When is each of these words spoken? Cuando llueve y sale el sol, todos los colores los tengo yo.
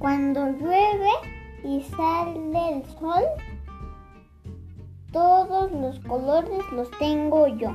Cuando 0.00 0.46
llueve 0.52 1.10
y 1.62 1.82
sale 1.82 2.72
el 2.72 2.84
sol, 2.98 3.22
todos 5.12 5.70
los 5.72 6.00
colores 6.00 6.62
los 6.72 6.90
tengo 6.98 7.46
yo. 7.48 7.70